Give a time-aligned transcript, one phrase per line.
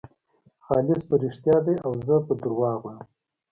[0.65, 3.01] خالص په رښتیا دی او زه په درواغو یم.